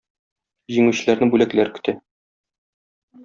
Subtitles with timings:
[0.77, 1.95] Җиңүчеләрне бүләкләр көтә.